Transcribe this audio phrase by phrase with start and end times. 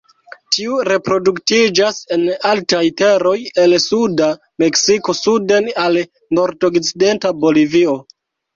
[0.55, 4.31] Tiu reproduktiĝas en altaj teroj el suda
[4.65, 6.03] Meksiko suden al
[6.41, 7.99] nordokcidenta Bolivio.